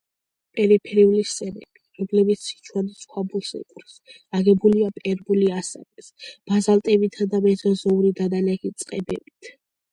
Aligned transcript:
პერიფერიული 0.59 1.19
სერები, 1.31 1.81
რომლებიც 1.99 2.45
სიჩუანის 2.45 3.03
ქვაბულს 3.11 3.53
ეკვრის, 3.61 3.99
აგებულია 4.41 4.89
პერმული 4.97 5.53
ასაკის 5.61 6.11
ბაზალტებითა 6.51 7.31
და 7.35 7.45
მეზოზოური 7.47 8.15
დანალექი 8.25 8.77
წყებებით. 8.83 9.57